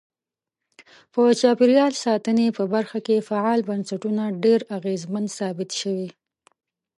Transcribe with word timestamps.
په 1.13 1.21
چاپیریال 1.41 1.93
ساتنې 2.05 2.47
په 2.57 2.63
برخه 2.73 2.99
کې 3.05 3.25
فعال 3.29 3.59
بنسټونه 3.69 4.23
ډیر 4.43 4.59
اغیزمن 4.77 5.25
ثابت 5.37 5.69
شوي. 5.81 6.09